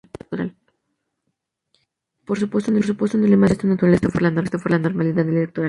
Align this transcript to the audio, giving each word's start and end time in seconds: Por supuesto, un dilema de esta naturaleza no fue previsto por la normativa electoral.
Por 2.25 2.39
supuesto, 2.39 2.71
un 2.71 3.21
dilema 3.21 3.45
de 3.45 3.53
esta 3.53 3.67
naturaleza 3.67 4.07
no 4.07 4.11
fue 4.11 4.19
previsto 4.31 4.57
por 4.57 4.71
la 4.71 4.79
normativa 4.79 5.21
electoral. 5.21 5.53